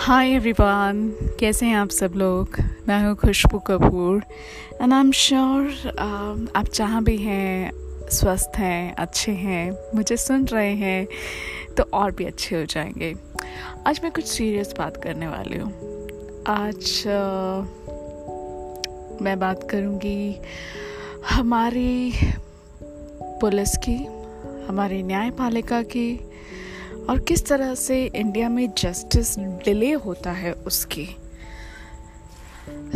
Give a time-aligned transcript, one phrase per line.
[0.00, 2.56] Hi everyone कैसे हैं आप सब लोग?
[2.88, 4.24] मैं हूँ Khushboo Kapoor
[4.82, 5.66] and I am sure
[6.56, 7.72] आप जहाँ भी हैं
[8.08, 11.06] स्वस्थ हैं अच्छे हैं मुझे सुन रहे हैं
[11.76, 13.14] तो और भी अच्छे हो जाएँगे।
[13.86, 15.72] आज मैं कुछ सीरियस बात करने वाली हूँ।
[16.46, 17.66] आज uh,
[19.22, 20.40] मैं बात करूँगी
[21.30, 22.12] हमारी
[23.40, 24.04] पुलिस की
[24.66, 26.26] हमारी न्यायपालिका की
[27.10, 31.08] और किस तरह से इंडिया में जस्टिस डिले होता है उसकी?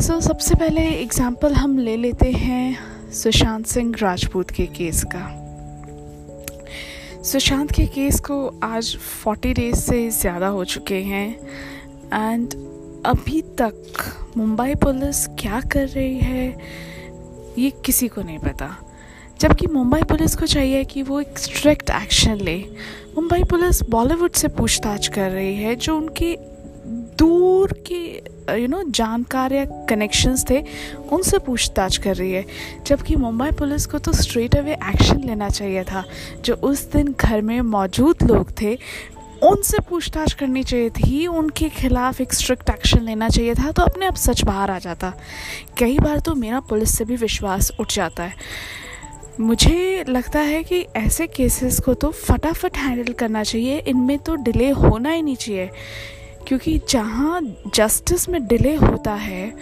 [0.00, 2.78] सो so, सबसे पहले एग्जांपल हम ले लेते हैं
[3.10, 5.40] सुशांत सिंह राजपूत के केस का।
[7.22, 8.96] सुशांत के केस को आज
[9.26, 11.28] 40 डेज़ से ज़्यादा हो चुके हैं
[12.14, 12.54] एंड
[13.06, 13.82] अभी तक
[14.36, 16.58] मुंबई पुलिस क्या कर रही है
[17.58, 18.93] ये किसी को नहीं पता।
[19.40, 22.56] जबकि मुंबई पुलिस को चाहिए कि वो एक स्ट्रिक्ट एक्शन ले।
[23.16, 26.36] मुंबई पुलिस बॉलीवुड से पूछताछ कर रही है, जो उनके
[27.18, 30.62] दूर के यू नो जानकार या कनेक्शंस थे,
[31.12, 32.44] उनसे पूछताछ कर रही है।
[32.86, 36.04] जबकि मुंबई पुलिस को तो स्ट्रेट अवे एक्शन लेना चाहिए था,
[36.44, 38.78] जो उस दिन घर में मौजूद लोग थे,
[39.42, 44.06] उनसे पूछताछ करनी चाहिए थी, उनके खिलाफ एक स्ट्रिक्ट एक्शन लेना चाहिए था तो अपने
[44.06, 45.12] आप सच बाहर आ जाता।
[45.78, 48.34] कई बार तो मेरा पुलिस से भी विश्वास उठ जाता है।
[49.40, 54.70] मुझे लगता है कि ऐसे केसेस को तो फटाफट हैंडल करना चाहिए। इनमें तो डिले
[54.70, 55.70] होना ही नहीं चाहिए।
[56.46, 57.40] क्योंकि जहाँ
[57.74, 59.52] जस्टिस में डिले होता है,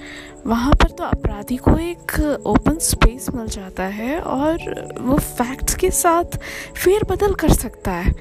[0.47, 4.57] वहाँ पर तो अपराधी को एक ओपन स्पेस मिल जाता है और
[5.01, 6.39] वो फैक्ट्स के साथ
[6.85, 8.15] फेर बदल कर सकता है।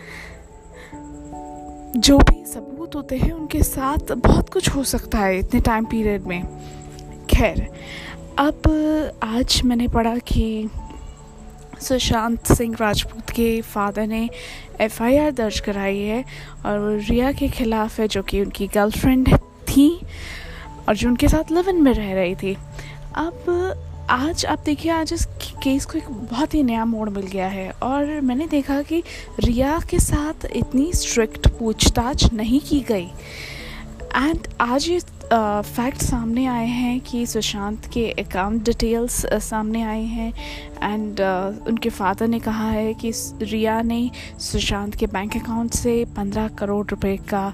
[1.97, 6.21] जो भी सबूत होते हैं, उनके साथ बहुत कुछ हो सकता है इतने टाइम पीरियड
[6.21, 6.43] में।
[7.29, 7.67] खैर,
[8.37, 8.61] अब
[9.23, 10.69] आज मैंने पढ़ा कि
[11.81, 14.29] सुशांत सिंह राजपूत के फादर ने
[14.81, 16.23] एफआईआर दर्ज कराई है
[16.65, 19.35] और रिया के खिलाफ है, जो कि उनकी गर्लफ्रेंड
[19.67, 19.89] थी
[20.87, 22.57] और जो उनके साथ लिवन में रह रही थी।
[23.15, 25.25] अब आज, आप देखिए, आज इस
[25.63, 29.03] केस को एक बहुत ही नया मोड़ मिल गया है और मैंने देखा कि
[29.39, 33.05] रिया के साथ इतनी स्ट्रिक्ट पूछताछ नहीं की गई।
[34.15, 34.99] एंड आज ये
[35.33, 40.33] फैक्ट सामने आए हैं कि सुशांत के अकाउंट डिटेल्स सामने आए हैं।
[40.83, 41.21] एंड
[41.67, 43.11] उनके फादर ने कहा है कि
[43.41, 44.09] रिया ने
[44.39, 47.53] सुशांत के बैंक अकाउंट से पंद्रह करोड़ रुपए का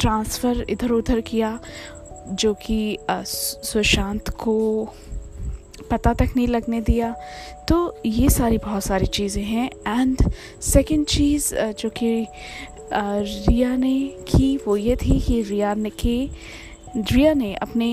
[0.00, 1.58] ट्रांसफ़र इधर उधर किया,
[2.30, 4.84] जो कि सुशांत को
[5.90, 7.14] पता तक नहीं लगने दिया।
[7.68, 10.30] तो ये सारी बहुत सारी चीज़ें हैं। एंड
[10.64, 12.26] सेकंड चीज़ जो कि
[12.92, 13.98] रिया ने
[14.28, 16.30] की वो ये थी कि रिया ने की
[16.96, 17.88] रिया ने अपने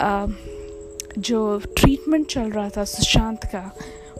[0.00, 0.26] आ,
[1.18, 3.70] जो ट्रीटमेंट चल रहा था सुशांत का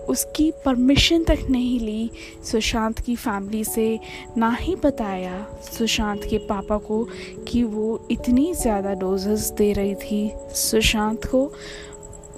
[0.09, 2.11] उसकी परमिशन तक नहीं ली
[2.45, 3.99] सुशांत की फैमिली से।
[4.37, 7.03] ना ही बताया सुशांत के पापा को
[7.49, 11.51] कि वो इतनी ज़्यादा डोजेस दे रही थी सुशांत को।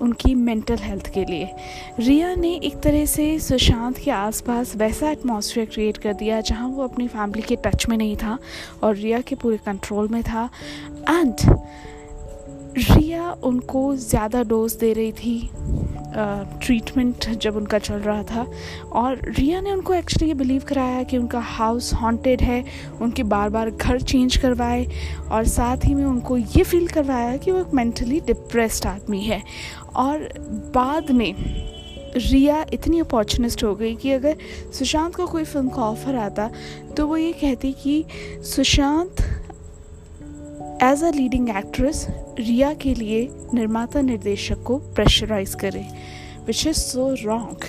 [0.01, 1.49] उनकी मेंटल हेल्थ के लिए।
[1.99, 6.83] रिया ने एक तरह से सुशांत के आसपास वैसा एटमॉस्फेयर क्रिएट कर दिया जहाँ वो
[6.85, 8.39] अपनी फैमिली के टच में नहीं था
[8.83, 10.49] और रिया के पूरे कंट्रोल में था।
[11.11, 11.35] एंड
[12.79, 15.39] रिया उनको ज़्यादा डोज दे रही थी।
[16.15, 18.47] ट्रीटमेंट जब उनका चल रहा था।
[18.93, 22.65] और रिया ने उनको एक्चुअली ये बिलीव कराया कि उनका हाउस हॉन्टेड है,
[23.01, 24.87] उनके बार बार घर चेंज करवाए
[25.31, 29.43] और साथ ही में उनको ये फील करवाया कि वो एक मेंटली डिप्रेस्ड आदमी है।
[29.97, 30.29] और
[30.75, 31.35] बाद में
[32.17, 34.37] रिया इतनी अपॉर्चुनिस्ट हो गई कि अगर
[34.75, 36.51] सुशांत को कोई फ़िल्म का ऑफ़र आता
[36.97, 38.05] तो वो ये कहती कि
[38.47, 39.21] Sushant
[40.83, 42.07] as a leading actress
[42.41, 45.87] Rhea के लिए निर्माता निर्देशक को प्रेशराइज करे
[46.47, 47.65] विच इज़ सो रॉन्ग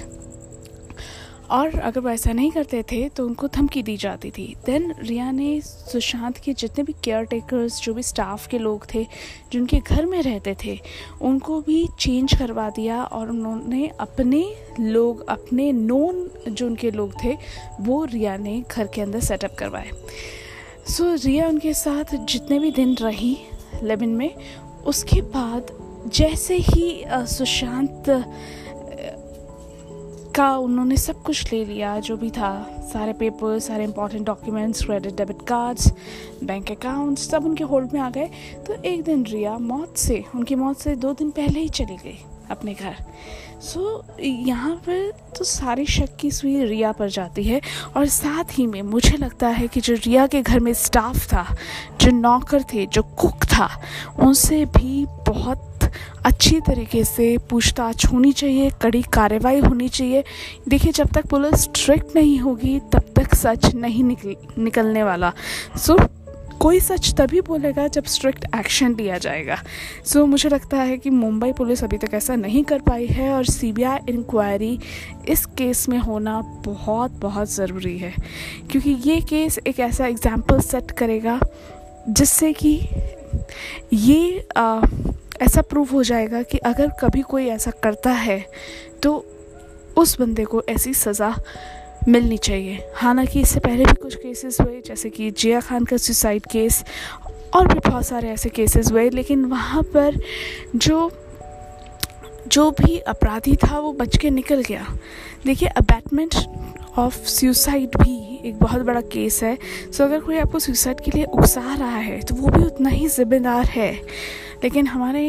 [1.51, 5.31] और अगर वो ऐसा नहीं करते थे तो उनको धमकी दी जाती थी। देन रिया
[5.31, 9.07] ने सुशांत के जितने भी केयर टेकर्स जो भी स्टाफ के लोग थे
[9.51, 10.79] जिनके घर में रहते थे
[11.21, 14.43] उनको भी चेंज करवा दिया और उन्होंने अपने
[14.79, 17.37] लोग अपने नोन जो उनके लोग थे
[17.81, 19.89] वो रिया ने घर के अंदर सेटअप करवाए।
[20.89, 23.37] सो so, रिया उनके साथ जितने भी दिन रही
[23.83, 24.33] लेबिन में,
[24.85, 25.71] उसके बाद
[26.07, 28.03] जैसे ही सुशांत
[30.35, 32.51] का उन्होंने सब कुछ ले लिया, जो भी था,
[32.91, 35.91] सारे पेपर सारे important documents credit debit cards
[36.43, 38.29] bank accounts सब उनके होल्ड में आ गए
[38.67, 42.17] तो एक दिन रिया मौत से, उनकी मौत से दो दिन पहले ही चली गई।
[42.51, 42.95] अपने घर।
[43.61, 47.61] सो so, यहाँ पर तो सारी शक की सुई रिया पर जाती है
[47.97, 51.45] और साथ ही में मुझे लगता है कि जो रिया के घर में स्टाफ था
[52.01, 53.69] जो नौकर थे जो कुक था
[54.19, 55.89] उनसे भी बहुत
[56.25, 60.23] अच्छी तरीके से पूछताछ होनी चाहिए कड़ी कार्रवाई होनी चाहिए।
[60.67, 65.33] देखिए जब तक पुलिस स्ट्रिक्ट नहीं होगी तब तक सच नहीं निकल निकलने वाला।
[65.77, 66.07] सो so,
[66.61, 69.55] कोई सच तभी बोलेगा जब स्ट्रिक्ट एक्शन लिया जाएगा।
[70.05, 73.31] सो so, मुझे लगता है कि मुंबई पुलिस अभी तक ऐसा नहीं कर पाई है
[73.33, 74.79] और सीबीआई इंक्वायरी
[75.29, 78.13] इस केस में होना बहुत बहुत ज़रूरी है।
[78.71, 81.39] क्योंकि ये केस एक ऐसा एग्ज़ाम्पल सेट करेगा
[82.09, 82.79] जिससे कि
[83.93, 84.81] ये आ,
[85.41, 88.43] ऐसा प्रूव हो जाएगा कि अगर कभी कोई ऐसा करता है
[89.03, 89.13] तो
[89.97, 91.35] उस बंदे को ऐसी सज़ा
[92.07, 96.45] मिलनी चाहिए। हालाँकि इससे पहले भी कुछ केसेस हुए, जैसे कि जिया खान का सुसाइड
[96.45, 96.83] केस
[97.55, 100.19] और भी बहुत सारे ऐसे केसेस हुए, लेकिन वहाँ पर
[100.75, 101.11] जो
[102.47, 104.85] जो भी अपराधी था वो बच के निकल गया।
[105.45, 106.35] देखिए अबैटमेंट
[106.99, 109.57] ऑफ़ सुसाइड भी एक बहुत बड़ा केस है।
[109.91, 113.07] सो अगर कोई आपको सुसाइड के लिए उकसा रहा है तो वो भी उतना ही
[113.07, 113.93] ज़िम्मेदार है।
[114.63, 115.23] लेकिन हमारे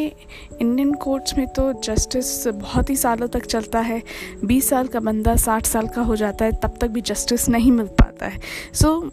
[0.61, 4.03] इंडियन कोर्ट्स में तो जस्टिस बहुत ही सालों तक चलता है।
[4.45, 7.73] बीस साल का बंदा साठ साल का हो जाता है तब तक भी जस्टिस नहीं
[7.73, 8.41] मिल पाता है।
[8.75, 9.11] सो so,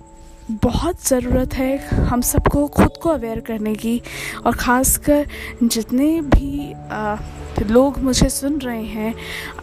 [0.63, 4.01] बहुत ज़रूरत है हम सबको खुद को अवेयर करने की
[4.45, 5.27] और ख़ासकर
[5.63, 7.17] जितने भी आ,
[7.61, 9.13] लोग मुझे सुन रहे हैं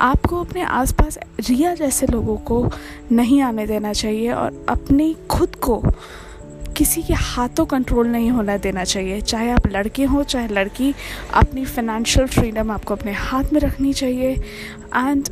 [0.00, 1.18] आपको अपने आसपास
[1.48, 2.70] रिया जैसे लोगों को
[3.12, 5.82] नहीं आने देना चाहिए और अपनी खुद को
[6.76, 10.94] किसी के हाथों कंट्रोल नहीं होना देना चाहिए। चाहे आप लड़के हों चाहे लड़की
[11.34, 14.30] अपनी फाइनेंशियल फ्रीडम आपको अपने हाथ में रखनी चाहिए।
[14.96, 15.28] एंड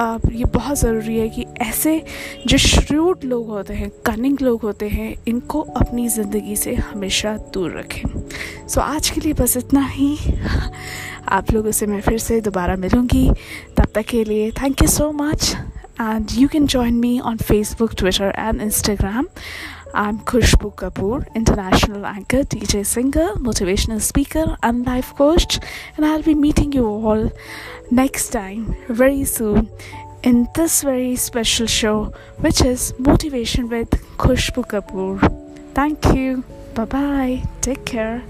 [0.00, 2.02] uh, ये बहुत ज़रूरी है कि ऐसे
[2.46, 7.78] जो श्रूड लोग होते हैं कनिंग लोग होते हैं इनको अपनी ज़िंदगी से हमेशा दूर
[7.78, 10.16] रखें। सो so, आज के लिए बस इतना ही।
[11.28, 13.30] आप लोगों से मैं फिर से दोबारा मिलूँगी।
[13.76, 15.56] तब तक के लिए thank you so much
[15.98, 19.24] and you can join me on Facebook, Twitter, and Instagram.
[19.94, 25.60] I'm Khushbu Kapoor, international anchor, DJ singer, motivational speaker, and life coach,
[25.96, 27.30] and I'll be meeting you all
[27.90, 29.70] next time very soon
[30.24, 35.20] in this very special show, which is Motivation with Khushbu Kapoor.
[35.74, 36.42] Thank you.
[36.74, 37.42] Bye bye.
[37.60, 38.22] Take care.